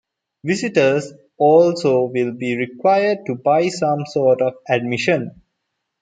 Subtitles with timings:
[0.43, 5.43] Visitors also will be required to buy some sort of admission.